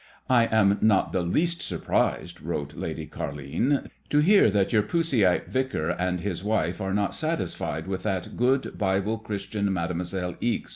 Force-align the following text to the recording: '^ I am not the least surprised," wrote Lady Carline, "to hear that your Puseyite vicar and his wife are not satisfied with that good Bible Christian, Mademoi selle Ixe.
'^ 0.01 0.03
I 0.27 0.45
am 0.45 0.79
not 0.81 1.11
the 1.13 1.21
least 1.21 1.61
surprised," 1.61 2.41
wrote 2.41 2.73
Lady 2.73 3.05
Carline, 3.05 3.87
"to 4.09 4.17
hear 4.17 4.49
that 4.49 4.73
your 4.73 4.81
Puseyite 4.81 5.47
vicar 5.49 5.91
and 5.91 6.21
his 6.21 6.43
wife 6.43 6.81
are 6.81 6.91
not 6.95 7.13
satisfied 7.13 7.85
with 7.85 8.01
that 8.01 8.35
good 8.35 8.79
Bible 8.79 9.19
Christian, 9.19 9.67
Mademoi 9.69 10.05
selle 10.07 10.37
Ixe. 10.41 10.69